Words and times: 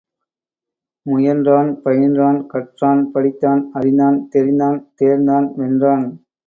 முயன்றான், 1.05 1.69
பயின்றான், 1.85 2.47
கற்றான், 2.47 3.03
படித்தான், 3.13 3.61
அறிந்தான், 3.73 4.29
தெரிந்தான், 4.35 4.79
தேர்ந்தான், 5.01 5.47
வென்றான். 5.57 6.05